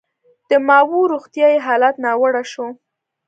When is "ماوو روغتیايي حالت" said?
0.67-1.95